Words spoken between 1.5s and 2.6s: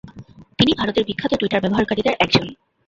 ব্যবহারকারীদের একজন।